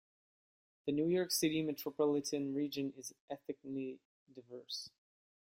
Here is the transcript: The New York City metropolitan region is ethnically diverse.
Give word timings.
The 0.87 0.93
New 0.93 1.05
York 1.09 1.29
City 1.29 1.61
metropolitan 1.61 2.55
region 2.55 2.91
is 2.97 3.13
ethnically 3.29 3.99
diverse. 4.33 4.89